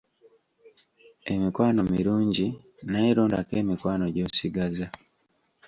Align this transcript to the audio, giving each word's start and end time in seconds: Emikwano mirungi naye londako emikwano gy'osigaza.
Emikwano 1.33 1.79
mirungi 1.93 2.47
naye 2.91 3.11
londako 3.17 3.53
emikwano 3.61 4.05
gy'osigaza. 4.15 4.87